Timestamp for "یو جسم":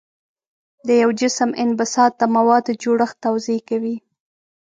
1.01-1.49